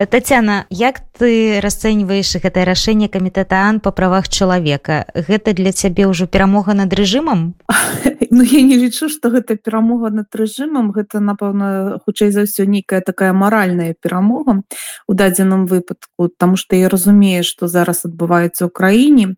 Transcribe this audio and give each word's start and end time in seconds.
Тацяна, 0.00 0.64
як 0.72 1.04
ты 1.12 1.60
расцэньваеш 1.60 2.40
гэтае 2.40 2.64
рашэнне 2.64 3.12
камітэта 3.12 3.68
Ан 3.68 3.84
па 3.84 3.92
правах 3.92 4.32
чалавека? 4.32 5.04
Гэта 5.12 5.52
для 5.52 5.76
цябе 5.76 6.08
ўжо 6.08 6.24
перамога 6.24 6.72
над 6.72 6.88
рэжымам? 6.96 7.52
Ну 8.30 8.46
я 8.46 8.62
не 8.62 8.78
лічу, 8.78 9.10
што 9.10 9.28
гэта 9.34 9.58
перамога 9.58 10.08
над 10.14 10.30
рэжымам, 10.30 10.94
гэта 10.94 11.18
напэўна 11.18 11.98
хутчэй 12.06 12.30
за 12.30 12.46
ўсё 12.46 12.62
нейкая 12.62 13.02
такая 13.02 13.34
маральная 13.34 13.98
перамога 13.98 14.62
у 15.10 15.12
дадзеным 15.18 15.66
выпадку, 15.66 16.30
Таму 16.38 16.54
што 16.54 16.78
я 16.78 16.86
разумею, 16.88 17.42
што 17.42 17.66
зараз 17.66 18.06
адбываецца 18.06 18.64
ў 18.64 18.70
краіне 18.70 19.34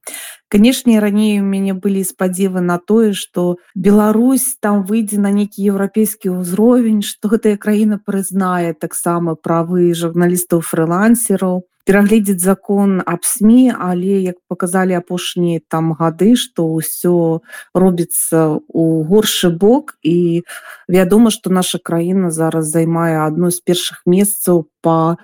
канешне 0.53 1.01
раней 1.01 1.41
у 1.41 1.49
мяне 1.49 1.73
былі 1.73 2.05
спадзевы 2.05 2.61
на 2.61 2.77
тое 2.77 3.17
что 3.17 3.57
Беларусь 3.75 4.61
там 4.61 4.85
выйдзе 4.85 5.17
на 5.17 5.33
нейкі 5.33 5.65
еўрапейскі 5.73 6.37
ўзровень 6.37 7.01
что 7.11 7.33
гэтая 7.33 7.57
краіна 7.57 7.97
прызнае 7.97 8.77
таксама 8.77 9.33
правы 9.35 9.97
журналістаў 9.97 10.61
фрылансераў 10.61 11.65
перагледзець 11.89 12.45
закон 12.45 13.01
аб 13.01 13.25
сМ 13.25 13.73
але 13.81 14.21
як 14.23 14.37
показалі 14.49 14.93
апошнія 15.01 15.65
там 15.73 15.97
гады 15.97 16.37
что 16.37 16.69
ўсё 16.69 17.41
робіцца 17.73 18.61
у 18.69 18.85
горшы 19.09 19.51
бок 19.51 19.97
і 20.05 20.45
вядома 20.85 21.33
что 21.33 21.49
наша 21.49 21.81
краіна 21.81 22.31
зараз 22.31 22.69
займае 22.69 23.25
адно 23.25 23.51
з 23.51 23.65
першых 23.65 24.05
месцаў 24.05 24.69
по 24.85 25.17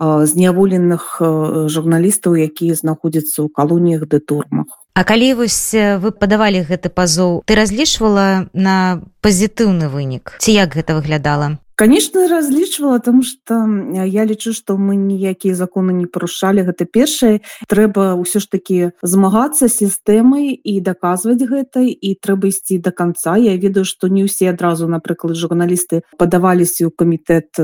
зняволеных 0.00 1.20
журналістаў 1.68 2.36
якія 2.36 2.74
знаходзяцца 2.74 3.44
ў 3.44 3.48
калоніях 3.52 4.08
ды 4.08 4.20
турмах 4.20 4.81
А 4.94 5.04
калі 5.08 5.32
вось 5.40 5.72
вы 5.72 6.12
падавалі 6.12 6.60
гэты 6.68 6.92
пазоў 6.92 7.40
ты 7.48 7.56
разлічвала 7.56 8.52
на 8.52 9.00
пазітыўны 9.24 9.88
вынік? 9.88 10.36
Ці 10.36 10.52
як 10.52 10.76
гэта 10.76 11.00
выглядала? 11.00 11.56
Конечно 11.80 12.28
разлічвала 12.28 12.98
там 12.98 13.22
что 13.22 13.66
я 14.04 14.24
лічу 14.24 14.52
что 14.52 14.76
мы 14.76 14.94
ніякія 14.96 15.54
законы 15.54 15.92
не 15.92 16.06
парушалі. 16.06 16.62
Гэта 16.62 16.84
першае. 16.84 17.40
Трэба 17.66 18.20
ўсё 18.20 18.38
ж 18.38 18.46
таки 18.52 18.92
змагацца 19.02 19.72
сістэмай 19.72 20.52
і 20.52 20.80
даказваць 20.84 21.40
гэтай 21.40 21.88
і 21.88 22.14
трэба 22.20 22.52
ісці 22.52 22.78
до 22.78 22.92
конца 22.92 23.40
я 23.40 23.56
ведаю 23.56 23.88
что 23.88 24.12
не 24.12 24.28
ўсе 24.28 24.52
адразу 24.52 24.86
напрыклад 24.92 25.40
журналісты 25.40 26.04
падаваліся 26.20 26.86
ў 26.86 26.90
камітэт 26.92 27.56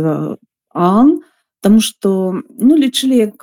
ан 0.72 1.20
Таму 1.60 1.80
што 1.82 2.38
ну 2.46 2.76
лічылі 2.78 3.34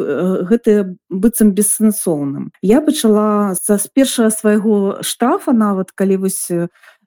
гэты 0.47 0.97
быццам 1.09 1.51
бессэнсоўным. 1.51 2.51
Я 2.61 2.79
пачала 2.81 3.55
са 3.59 3.77
з 3.77 3.91
першага 3.91 4.31
свайго 4.31 5.03
штрафа 5.03 5.51
нават 5.51 5.91
калі 5.91 6.23
вось 6.23 6.47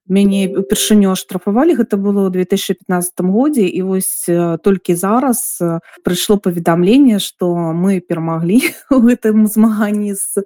мяне 0.09 0.49
упершыню 0.49 1.13
штрафавалі 1.15 1.77
гэта 1.79 2.01
было 2.01 2.27
ў 2.27 2.49
2015 2.49 3.21
годзе 3.29 3.69
і 3.69 3.81
вось 3.85 4.25
толькі 4.65 4.97
зараз 4.97 5.61
прыйшло 6.03 6.41
паведамленне 6.41 7.21
што 7.21 7.53
мы 7.77 8.01
перамаглі 8.01 8.65
у 8.95 9.05
гэтым 9.05 9.47
змаганні 9.47 10.17
з 10.17 10.45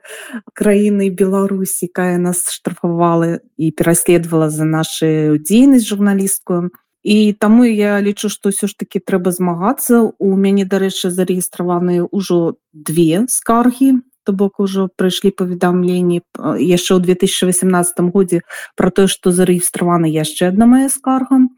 краінай 0.53 1.15
Беларусі 1.15 1.87
якая 1.87 2.19
нас 2.19 2.43
штрафавала 2.51 3.39
і 3.57 3.71
пераследавала 3.71 4.51
за 4.51 4.67
нашу 4.67 5.39
дзейнасць 5.39 5.87
журналісткую 5.87 6.75
і 7.03 7.33
таму 7.35 7.65
я 7.67 7.99
лічу 8.01 8.31
што 8.31 8.55
ўсё 8.55 8.71
ж 8.71 8.79
таки 8.79 9.03
трэба 9.03 9.35
змагацца. 9.35 10.15
У 10.23 10.35
мяне 10.39 10.65
дарэчы 10.65 11.11
зарэгістраваныя 11.11 12.07
ўжо 12.11 12.57
две 12.73 13.27
скаргі. 13.27 14.07
То 14.23 14.31
бок 14.31 14.63
ужо 14.63 14.87
прыйшлі 14.87 15.35
паведамленні 15.35 16.23
яшчэ 16.63 16.95
ў 16.95 17.01
2018 17.03 18.15
годзе 18.15 18.47
про 18.79 18.95
тое 18.95 19.11
што 19.11 19.35
зарэгістравана 19.35 20.07
яшчэ 20.07 20.55
одна 20.55 20.71
моя 20.71 20.87
скарга. 20.87 21.51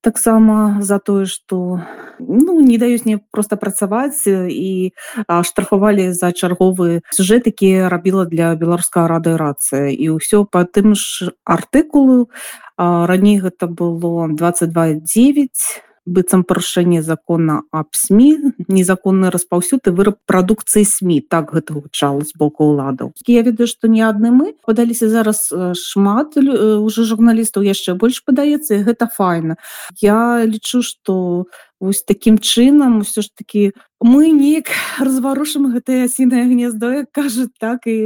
Таксама 0.00 0.80
за 0.80 0.96
тое 0.96 1.28
что 1.28 1.84
ну, 2.18 2.60
не 2.64 2.78
даюць 2.78 3.04
мне 3.04 3.20
просто 3.30 3.60
працаваць 3.60 4.24
і 4.24 4.96
штрафавалі 5.28 6.16
за 6.16 6.32
чарговы 6.32 7.04
сюжэт 7.12 7.52
які 7.52 7.92
рабіла 7.92 8.24
для 8.24 8.56
беларускага 8.56 9.20
радыорацыя 9.20 9.92
і 9.92 10.16
ўсё 10.16 10.48
по 10.48 10.64
тым 10.64 10.96
ж 10.96 11.36
артыкулу 11.44 12.32
раней 12.80 13.38
гэта 13.40 13.66
было 13.66 14.26
22,9 14.28 15.48
быццам 16.06 16.44
парушэнне 16.44 17.02
закона 17.02 17.62
аб 17.72 17.92
сМ 17.94 18.56
незаконны 18.68 19.30
распаўсюд 19.30 19.86
і 19.86 19.94
выраб 19.94 20.16
прадукцыі 20.26 20.84
сМ 20.84 21.20
так 21.28 21.52
гэта 21.52 21.76
гучала 21.76 22.24
з 22.24 22.32
боку 22.36 22.72
ўладаў. 22.72 23.12
Я 23.26 23.42
ведаю 23.42 23.68
што 23.68 23.88
не 23.88 24.00
адны 24.00 24.32
мы 24.32 24.54
падаліся 24.66 25.08
зараз 25.08 25.52
шмат 25.76 26.36
уже 26.36 27.04
журналістаў 27.04 27.64
яшчэ 27.64 27.94
больш 27.94 28.24
падаецца 28.24 28.80
гэта 28.84 29.06
файна. 29.06 29.56
Я 30.00 30.44
лічу 30.44 30.82
что 30.82 31.46
вось 31.80 32.02
таким 32.02 32.38
чынам 32.38 33.00
усё 33.00 33.22
ж 33.22 33.28
таки 33.36 33.72
мы 34.00 34.32
неяк 34.32 34.72
разварушым 35.00 35.72
гэтае 35.72 36.08
асінае 36.08 36.44
гнездо 36.48 37.04
кажа 37.12 37.48
так 37.60 37.84
і 37.86 37.96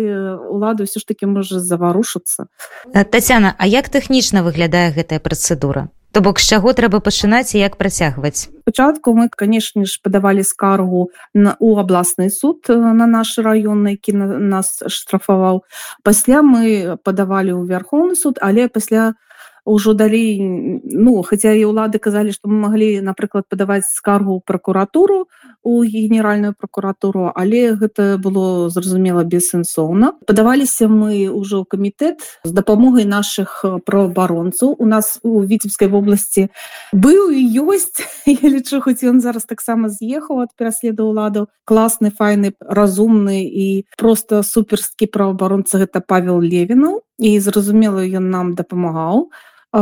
улада 0.50 0.87
ўсё 0.87 0.99
ж 0.99 1.05
таки 1.06 1.26
можа 1.26 1.59
заварушыцца. 1.62 2.50
Тацяна 2.91 3.55
А 3.59 3.66
як 3.66 3.88
тэхнічна 3.88 4.43
выглядае 4.43 4.91
гэтая 4.91 5.19
працэдура 5.19 5.91
То 6.14 6.20
бок 6.22 6.38
з 6.38 6.47
чаго 6.54 6.70
трэба 6.78 7.02
пачынаць 7.02 7.58
і 7.58 7.58
як 7.58 7.75
працягваць? 7.75 8.47
Пачатку 8.62 9.19
мы 9.19 9.26
канешне 9.26 9.82
ж 9.82 9.98
падавалі 9.98 10.47
скаргу 10.47 11.10
на 11.34 11.58
у 11.58 11.75
абласны 11.82 12.30
суд 12.30 12.70
на 12.70 13.10
наш 13.10 13.34
раён 13.42 13.82
які 13.91 14.14
на 14.14 14.38
нас 14.38 14.78
штрафаваў. 14.86 15.66
Пасля 16.06 16.47
мы 16.47 16.94
падавалі 17.02 17.58
ў 17.58 17.66
вярхоўны 17.66 18.14
суд 18.14 18.38
але 18.38 18.70
пасля 18.70 19.19
ўжо 19.64 19.94
далей 19.94 20.38
ну 20.84 21.22
хаця 21.25 21.52
і 21.56 21.64
ўлады 21.72 21.98
казалі 21.98 22.36
што 22.36 22.48
мы 22.52 22.69
маглі 22.69 23.00
напрыклад 23.00 23.48
падаваць 23.48 23.88
скаргу 23.88 24.41
пракуратуру 24.44 25.26
у 25.64 25.82
генеральную 25.82 26.52
пракуратуру 26.52 27.32
але 27.34 27.72
гэта 27.72 28.20
было 28.20 28.69
зразумела 28.69 29.25
бессэнсоўна. 29.25 30.20
Падаваліся 30.28 30.88
мы 30.88 31.32
ўжо 31.32 31.64
камітэт 31.64 32.20
з 32.44 32.50
дапамогай 32.52 33.08
наших 33.08 33.64
праваабаронцаў 33.88 34.76
у 34.78 34.86
нас 34.86 35.19
у 35.25 35.41
віцебскай 35.41 35.88
вобласці 35.88 36.52
быў 36.92 37.32
і 37.32 37.42
ёсць 37.64 38.04
я 38.28 38.48
лічу 38.48 38.84
хоць 38.84 39.00
ён 39.00 39.25
зараз 39.25 39.48
таксама 39.48 39.88
з'ехаў 39.88 40.44
ад 40.44 40.52
пераследу 40.56 41.08
ўладаў 41.08 41.48
класны 41.64 42.12
файны 42.12 42.52
разумны 42.60 43.48
і 43.48 43.88
просто 43.96 44.44
суперскі 44.44 45.08
праваабаронца 45.08 45.81
гэта 45.81 46.04
павел 46.04 46.44
левінаў. 46.44 47.00
І 47.19 47.38
зразумела 47.38 48.02
ён 48.02 48.31
нам 48.31 48.54
дапамагаў 48.58 49.31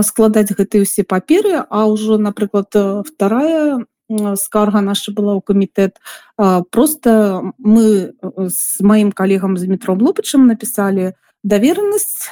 складаць 0.00 0.56
гэтыя 0.56 0.88
ўсе 0.88 1.04
паперы 1.04 1.60
а 1.69 1.84
ўжо 1.84 2.16
напрыклад 2.16 2.72
вторая 3.04 3.84
скарга 4.36 4.80
наша 4.80 5.12
была 5.12 5.36
ў 5.36 5.42
камітэт. 5.44 6.00
Просто 6.70 7.53
мы 7.58 8.12
с 8.48 8.81
маім 8.81 9.12
калегам 9.12 9.56
з 9.56 9.69
метро 9.69 9.94
лопачым 9.94 10.47
напісалі 10.48 11.12
давернасць 11.44 12.28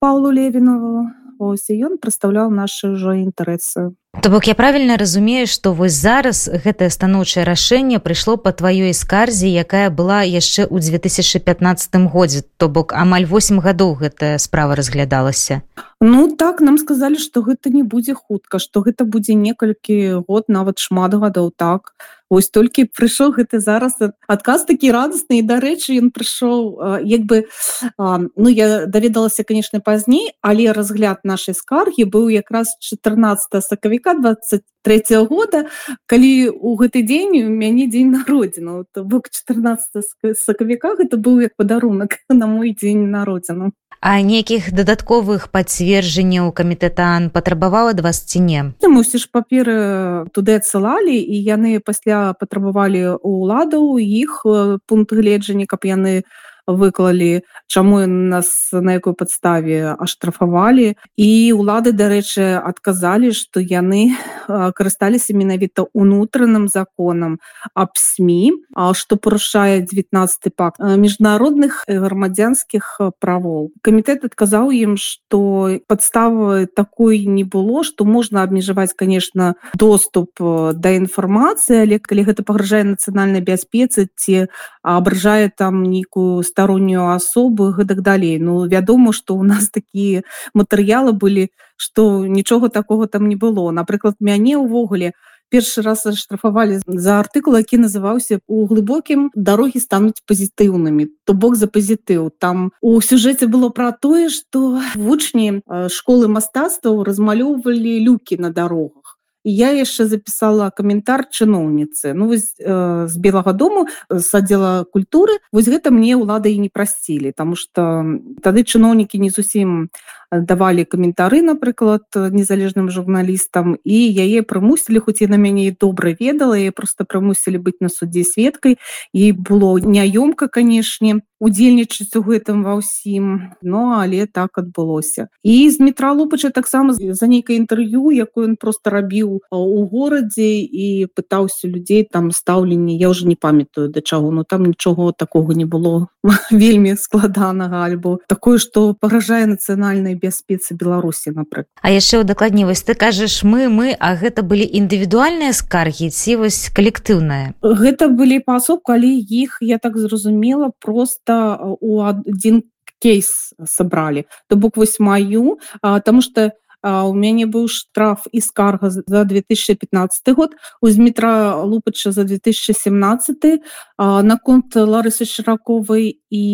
паулу 0.00 0.32
левінову. 0.32 1.10
Ось 1.40 1.68
ён 1.72 1.96
прадстаўляў 1.96 2.52
наши 2.52 2.92
ўжо 2.92 3.16
інтарэсы 3.16 3.96
То 4.18 4.30
бок 4.30 4.48
я 4.48 4.54
правільна 4.54 4.96
разумею, 4.96 5.46
што 5.46 5.70
вось 5.72 5.94
зараз 5.94 6.50
гэтае 6.50 6.90
станоўчае 6.90 7.46
рашэнне 7.46 8.02
прыйшло 8.02 8.34
па 8.34 8.50
тваёй 8.50 8.90
скарзе, 8.90 9.46
якая 9.46 9.86
была 9.86 10.26
яшчэ 10.26 10.66
ў 10.66 10.82
2015 10.82 12.10
годзе, 12.10 12.42
то 12.58 12.66
бок 12.66 12.90
амаль 12.90 13.24
8 13.30 13.62
гадоў 13.62 13.94
гэтая 14.02 14.42
справа 14.42 14.74
разглядалася. 14.74 15.62
Ну 16.02 16.26
так 16.34 16.58
нам 16.60 16.76
сказалі, 16.76 17.22
што 17.22 17.46
гэта 17.46 17.70
не 17.70 17.86
будзе 17.86 18.18
хутка, 18.18 18.58
што 18.58 18.82
гэта 18.82 19.06
будзе 19.06 19.38
некалькі 19.38 20.26
год 20.26 20.50
нават 20.50 20.82
шмат 20.82 21.14
гадоў 21.14 21.54
так. 21.54 21.94
Вось 22.30 22.46
толькі 22.48 22.86
прыйшоў 22.86 23.34
гэты 23.34 23.58
зараз 23.58 23.98
адказ 24.30 24.62
такі 24.64 24.94
радасны 24.94 25.42
і 25.42 25.46
дарэчы 25.50 25.98
ён 25.98 26.14
прыйшоў 26.14 27.02
як 27.02 27.26
бы 27.26 27.50
ну 27.98 28.48
я 28.48 28.86
даведалася 28.86 29.42
канешне 29.42 29.82
пазней 29.82 30.30
але 30.38 30.70
разгляд 30.70 31.26
нашай 31.26 31.58
скаргі 31.58 32.06
быў 32.06 32.30
якраз 32.30 32.78
14 32.78 33.58
сакавіка 33.66 34.14
23 34.14 35.18
-го 35.18 35.26
года 35.26 35.66
калі 36.06 36.54
у 36.54 36.78
гэты 36.78 37.02
дзень 37.02 37.34
у 37.42 37.50
мяне 37.50 37.90
дзень 37.90 38.14
народзіну 38.14 38.86
бок 38.94 39.26
14 39.30 40.38
сакавіка 40.38 40.94
гэта 40.94 41.18
быў 41.18 41.42
як 41.42 41.58
падарунак 41.58 42.22
на 42.30 42.46
мой 42.46 42.70
дзень 42.78 43.10
народзіну 43.10 43.74
А 44.00 44.16
нейкіх 44.24 44.72
дадатковых 44.72 45.52
пацверджанняў 45.52 46.48
камітэтан 46.56 47.28
патрабаваў 47.36 47.92
ад 47.92 48.00
вас 48.00 48.24
ці 48.24 48.40
не 48.40 48.60
мусіш 48.80 49.28
паперы 49.28 50.24
туды 50.32 50.56
адсылалі 50.56 51.20
і 51.20 51.36
яны 51.44 51.84
пасля 51.84 52.32
патрабавалі 52.40 53.20
ўладаў 53.20 54.00
іх 54.00 54.40
пункт 54.88 55.12
гледжання 55.12 55.68
каб 55.68 55.84
яны 55.84 56.24
выклалі 56.66 57.42
чаму 57.66 58.06
нас 58.06 58.70
на 58.72 58.98
якой 58.98 59.14
падставе 59.14 59.94
аштрафавалі 59.98 60.96
і 61.16 61.30
улады 61.52 61.92
дарэчы 61.92 62.58
адказалі 62.58 63.32
што 63.32 63.60
яны 63.60 64.16
карысталіся 64.48 65.36
менавіта 65.36 65.86
унутраным 65.94 66.68
законам 66.68 67.38
аб 67.74 67.94
сМ 67.96 68.60
а 68.74 68.92
што 68.94 69.16
парушае 69.16 69.80
19 69.82 70.54
пак 70.56 70.78
міжнародных 70.78 71.84
грамадзянскіх 71.88 73.14
правоў 73.20 73.70
камітэт 73.82 74.24
адказаў 74.26 74.70
ім 74.74 74.96
што 74.96 75.78
падставы 75.86 76.66
такой 76.66 77.24
не 77.26 77.44
было 77.44 77.82
што 77.84 78.04
можна 78.04 78.42
абмежаваць 78.42 78.94
конечно 78.96 79.54
доступ 79.74 80.36
да 80.74 80.90
інфармацыі 80.96 81.86
але 81.86 81.98
калі 81.98 82.26
гэта 82.30 82.42
пагражае 82.42 82.84
нацыянальнай 82.84 83.40
бяспецы 83.40 84.08
ці 84.16 84.46
абражае 84.82 85.50
там 85.54 85.82
нейкую 85.82 86.42
староннюю 86.60 87.08
асобу 87.16 87.72
гэтак 87.72 88.02
далей. 88.04 88.38
Ну 88.38 88.68
вядома 88.68 89.12
што 89.16 89.34
у 89.34 89.42
нас 89.42 89.70
такія 89.72 90.22
матэрыялы 90.52 91.16
былі 91.16 91.48
што 91.76 92.26
нічога 92.28 92.68
такого 92.68 93.08
там 93.08 93.28
не 93.28 93.36
было. 93.36 93.72
Напрыклад 93.72 94.20
мяне 94.20 94.60
ўвогуле 94.60 95.12
першы 95.48 95.82
раз 95.82 96.04
штрафавалі 96.04 96.84
за 96.84 97.18
артыкул 97.18 97.56
які 97.56 97.80
называўся 97.80 98.38
у 98.46 98.66
глыбокім 98.68 99.30
дарогі 99.34 99.80
стануць 99.80 100.20
пазітыўнымі 100.28 101.08
то 101.24 101.32
бок 101.32 101.56
за 101.56 101.66
пазітыў. 101.66 102.28
Там 102.38 102.70
у 102.80 103.00
сюжэце 103.00 103.48
было 103.48 103.72
пра 103.72 103.96
тое 103.96 104.28
што 104.28 104.84
вучні 104.94 105.64
школы 105.88 106.28
мастацтваў 106.28 107.02
размалёўвалі 107.08 107.96
люкі 108.04 108.36
на 108.36 108.52
дарогах 108.52 109.19
я 109.44 109.70
яшчэ 109.72 110.06
запісала 110.06 110.70
каментар 110.70 111.24
чыноўніцы 111.30 112.12
ну 112.14 112.28
вось 112.28 112.54
э, 112.58 113.06
з 113.08 113.14
белага 113.16 113.52
дому 113.52 113.86
з 114.10 114.28
аддзела 114.34 114.84
культуры. 114.84 115.40
Вось 115.52 115.68
гэта 115.68 115.90
мне 115.90 116.16
ўлады 116.16 116.52
і 116.52 116.58
не 116.58 116.68
прасцілі 116.68 117.32
тому 117.32 117.56
что 117.56 118.04
тады 118.42 118.64
чыноўнікі 118.64 119.18
не 119.18 119.30
зусім 119.30 119.88
давалі 120.32 120.84
каментары 120.84 121.42
напрыклад 121.42 122.06
незалежным 122.14 122.90
журналістам 122.90 123.76
і 123.84 123.98
яе 124.14 124.42
прымусілі 124.42 125.02
хоць 125.02 125.22
і 125.22 125.26
на 125.26 125.36
мяне 125.36 125.74
добра 125.74 126.14
ведала 126.14 126.58
і 126.58 126.70
просто 126.70 127.04
прымусілі 127.04 127.58
быць 127.58 127.80
на 127.80 127.88
суддзе 127.88 128.24
сведкай. 128.24 128.78
І 129.12 129.32
было 129.32 129.78
няёмка 129.82 130.48
канешне 130.48 131.20
удзельнічаць 131.40 132.14
у 132.20 132.22
гэтым 132.22 132.62
ва 132.62 132.76
ўсім 132.78 133.56
но 133.64 133.98
але 133.98 134.28
так 134.28 134.60
адбылося. 134.60 135.32
І 135.42 135.70
з 135.72 135.80
метра 135.80 136.12
лупача 136.12 136.52
таксама 136.52 136.92
за 136.94 137.26
нейкае 137.26 137.56
інтэрв'ю 137.64 138.12
якое 138.12 138.52
ён 138.52 138.56
просто 138.60 138.92
рабіў 138.92 139.40
у 139.50 139.80
горадзе 139.88 140.60
і 140.60 141.08
пытаўся 141.16 141.66
людзей 141.66 142.04
там 142.04 142.30
стаўленне 142.30 142.94
я 143.00 143.08
уже 143.08 143.26
не 143.26 143.36
памятаю 143.36 143.88
да 143.88 144.00
чаго 144.04 144.30
но 144.30 144.44
там 144.44 144.68
нічого 144.68 145.12
такого 145.12 145.52
не 145.52 145.64
было 145.64 146.06
вельмі 146.52 146.96
складанага 146.96 147.84
альбо 147.88 148.20
такое 148.28 148.58
что 148.58 148.92
паражае 148.92 149.46
нацыянальнай 149.48 150.19
бяспецы 150.20 150.74
беларусі 150.74 151.32
напрыклад 151.34 151.72
А 151.82 151.90
яшчэ 151.90 152.20
удакладней 152.20 152.64
вось 152.68 152.82
ты 152.82 152.94
кажаш 152.94 153.42
мы 153.42 153.68
мы 153.68 153.96
а 153.98 154.14
гэта 154.16 154.42
былі 154.42 154.68
індывідуальныя 154.68 155.56
скаргі 155.56 156.10
ці 156.10 156.36
вось 156.44 156.68
калектыўная 156.76 157.56
гэта 157.62 158.12
былі 158.12 158.40
паасоб 158.44 158.84
калі 158.84 159.08
іх 159.16 159.58
я 159.60 159.78
так 159.78 159.96
зразумела 159.96 160.72
просто 160.78 161.56
у 161.80 162.04
адзін 162.04 162.62
кейс 163.00 163.54
сабралі. 163.66 164.24
То 164.48 164.56
бок 164.56 164.76
вось 164.76 165.00
маю 165.00 165.58
тому 166.04 166.22
что 166.22 166.52
у 166.82 167.12
мяне 167.14 167.46
быў 167.46 167.68
штраф 167.68 168.26
і 168.32 168.40
скарга 168.40 168.90
за 168.90 169.24
2015 169.24 170.34
год 170.34 170.56
у 170.80 170.90
Змітра 170.90 171.62
лупача 171.64 172.12
за 172.12 172.24
2017 172.24 173.60
наконт 173.98 174.76
Ларысы 174.76 175.24
шыраковай 175.24 176.20
і 176.30 176.44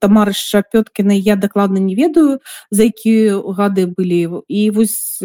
тамары 0.00 0.32
шапёткіна 0.34 1.14
я 1.14 1.36
дакладна 1.36 1.78
не 1.80 1.94
ведаю 1.94 2.40
за 2.70 2.84
якія 2.90 3.38
гады 3.38 3.86
былі 3.86 4.42
і 4.48 4.70
вось 4.70 5.22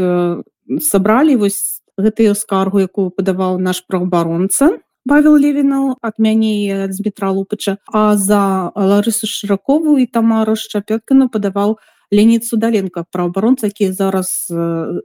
сабралі 0.81 1.35
вось 1.35 1.81
гэтую 1.97 2.35
скаргу 2.35 2.79
якую 2.79 3.09
падаваў 3.09 3.57
наш 3.57 3.81
правабаронца 3.81 4.77
Павел 5.03 5.35
Левінаў 5.35 5.99
ад 5.99 6.15
мяне 6.17 6.87
з 6.87 6.95
Дмітра 7.01 7.31
лупача 7.35 7.77
а 7.91 8.15
за 8.15 8.71
Ларысу 8.75 9.27
шыраковую 9.27 9.99
і 9.99 10.07
тамару 10.07 10.55
шчапёткіну 10.55 11.27
падаваў 11.27 11.75
Леонид 12.13 12.45
Судаленко 12.45 13.05
праабаронца 13.09 13.67
які 13.73 13.91
зараз 13.91 14.45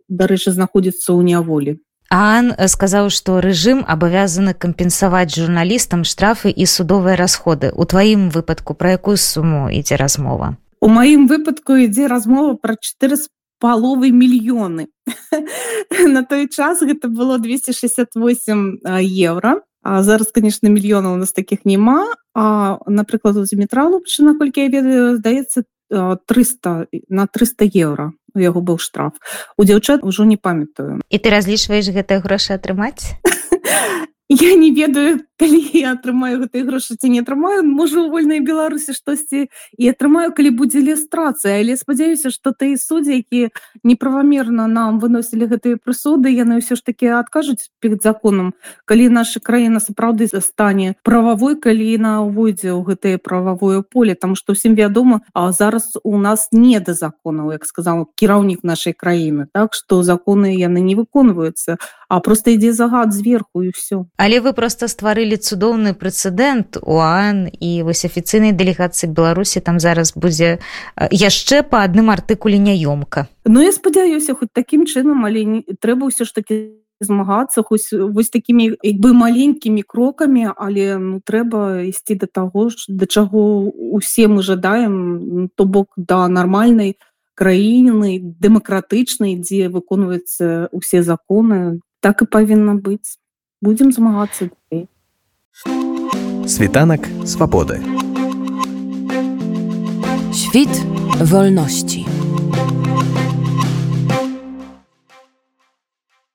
дарэчы 0.09 0.53
знаходзіцца 0.53 1.17
ў 1.17 1.25
няволі 1.25 1.81
Ан 2.13 2.53
сказаў 2.57 3.09
што 3.13 3.41
рэжым 3.45 3.85
абавязаны 3.85 4.53
кампенсаваць 4.53 5.33
журналістам 5.33 6.05
штрафы 6.05 6.53
і 6.53 6.69
судовыя 6.69 7.17
расходы 7.17 7.73
у 7.73 7.85
тваім 7.89 8.29
выпадку 8.29 8.77
пра 8.77 9.01
якую 9.01 9.17
суму 9.17 9.69
ідзе 9.73 9.97
размова 9.97 10.57
у 10.81 10.89
маім 10.93 11.29
выпадку 11.33 11.81
ідзе 11.81 12.09
размова 12.13 12.61
пра 12.61 12.77
4 12.77 13.17
паловы 13.61 14.13
мільёны 14.13 14.93
на 16.15 16.23
той 16.23 16.49
час 16.49 16.85
гэта 16.85 17.09
было 17.09 17.41
268 17.41 18.85
евро 19.09 19.65
А 19.83 20.03
зараз 20.03 20.33
конечно 20.33 20.69
мільёнаў 20.69 21.15
у 21.15 21.17
нас 21.17 21.33
таких 21.33 21.65
няма 21.65 22.13
а 22.35 22.79
напрыклад 22.87 23.37
у 23.37 23.45
зіметралу 23.45 24.03
наколькі 24.19 24.61
я 24.61 24.69
ведаю 24.69 25.17
здаецца 25.17 25.63
300 25.91 26.87
на 27.09 27.27
300 27.27 27.65
евро 27.75 28.13
у 28.35 28.39
яго 28.39 28.61
быў 28.61 28.79
штраф. 28.79 29.17
У 29.57 29.65
дзяўчат 29.65 30.05
ужо 30.05 30.25
не 30.25 30.37
памятаю. 30.37 31.01
І 31.09 31.17
ты 31.19 31.31
разлічваеш 31.33 31.91
гэтыя 31.91 32.21
грошы 32.21 32.55
атрымаць 32.55 33.17
я 34.29 34.55
не 34.55 34.71
ведаю 34.71 35.21
калі 35.39 35.61
я 35.79 35.95
атрымаю 35.95 36.43
гэтыя 36.43 36.67
грошы 36.67 36.99
ці 36.99 37.09
не 37.09 37.23
атрымаю 37.23 37.63
можа 37.63 38.03
у 38.03 38.11
вольнай 38.11 38.43
беларусі 38.45 38.93
штосьці 38.93 39.47
і 39.79 39.85
атрымаю 39.89 40.35
калі 40.35 40.51
будзе 40.59 40.83
ілюстрацыя 40.83 41.63
але 41.63 41.79
спадзяюся 41.79 42.35
што 42.35 42.51
ты 42.53 42.75
суддзі 42.77 43.23
які 43.23 43.55
неправамерна 43.87 44.67
нам 44.67 44.99
выносілі 44.99 45.49
гэтыя 45.49 45.79
прысуды 45.79 46.35
яны 46.35 46.59
ўсё 46.59 46.77
ж 46.77 46.85
таки 46.85 47.07
адкажуць 47.09 47.71
перед 47.79 48.03
законам 48.03 48.53
калі 48.85 49.09
наша 49.15 49.41
краіна 49.41 49.81
сапраўды 49.81 50.27
застане 50.27 50.99
прававой 51.07 51.55
калі 51.55 51.89
на 52.03 52.21
увойдзе 52.27 52.75
ў 52.75 52.83
гэтае 52.83 53.17
прававое 53.23 53.81
поле. 53.87 54.19
Там 54.19 54.35
што 54.35 54.59
ўсім 54.59 54.75
вядома 54.75 55.23
а 55.33 55.55
зараз 55.55 55.97
у 56.03 56.19
нас 56.19 56.51
не 56.53 56.83
да 56.83 56.93
законаў 56.93 57.55
як 57.55 57.65
сказал 57.65 58.11
кіраўнік 58.19 58.67
нашай 58.67 58.93
краіны 58.93 59.47
так 59.55 59.73
што 59.73 60.03
законы 60.03 60.59
яны 60.59 60.83
не 60.83 60.99
выконваюцца 60.99 61.79
а 62.09 62.21
просто 62.21 62.51
ідзе 62.51 62.75
загад 62.75 63.15
зверху 63.15 63.63
і 63.63 63.71
все 63.71 64.05
але 64.19 64.41
вы 64.43 64.53
просто 64.53 64.91
стварылі 64.91 65.39
цудоўны 65.39 65.95
прэцэдэнт 65.95 66.83
УАН 66.83 67.55
і 67.55 67.71
вось 67.87 68.03
афіцыйнай 68.05 68.51
дэлегацыі 68.53 69.15
беларусі 69.15 69.63
там 69.63 69.79
зараз 69.79 70.13
будзе 70.19 70.59
яшчэ 70.99 71.63
по 71.63 71.87
адным 71.87 72.11
артыкуле 72.11 72.59
няёмка. 72.59 73.31
Ну 73.47 73.63
я 73.63 73.71
спадзяюся 73.73 74.35
хоць 74.35 74.53
такім 74.53 74.91
чынам 74.91 75.23
але 75.23 75.47
не 75.47 75.63
трэба 75.63 76.11
ўсё 76.11 76.27
ж 76.27 76.35
таки 76.35 76.83
змагацца 76.99 77.63
вось 77.63 78.31
такімі 78.35 78.75
бы 78.83 79.15
маленькімі 79.15 79.87
крокамі 79.87 80.51
але 80.51 80.99
ну 80.99 81.23
трэба 81.23 81.87
ісці 81.87 82.19
да 82.19 82.27
таго 82.27 82.75
ж 82.75 82.91
да 82.91 83.07
чаго 83.07 83.71
усе 83.71 84.27
мы 84.27 84.43
жадаем 84.43 85.47
то 85.55 85.63
бок 85.65 85.95
да 85.95 86.27
нармальнай 86.27 86.99
краіны 87.39 88.19
дэмакратычнай 88.19 89.39
дзе 89.39 89.71
выконваюцца 89.71 90.75
усе 90.75 91.07
законы. 91.07 91.79
Так 92.03 92.23
і 92.23 92.27
павінна 92.27 92.75
быць 92.75 93.19
будзем 93.62 93.92
змагацца 93.92 94.50
далей 94.50 94.88
Світанак 96.48 97.08
свабоды. 97.26 97.80
Świt 100.34 100.70
wolności. 101.20 102.06